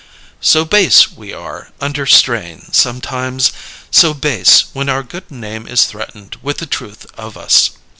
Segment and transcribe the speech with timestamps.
[0.39, 3.53] So base we are under strain, sometimes
[3.91, 7.69] so base when our good name is threatened with the truth of us!